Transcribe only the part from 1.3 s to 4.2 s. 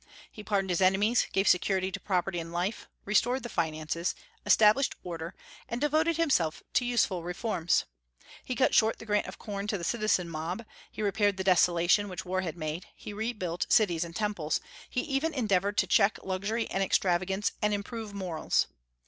gave security to property and life, restored the finances,